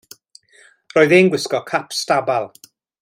Roedd 0.95 1.13
e'n 1.17 1.29
gwisgo 1.35 1.61
cap 1.73 1.95
stabal. 1.99 2.49